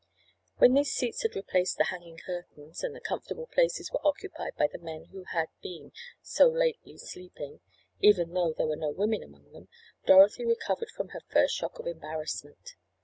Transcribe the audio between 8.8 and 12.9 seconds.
women among them, Dorothy recovered from her first shock of embarrassment.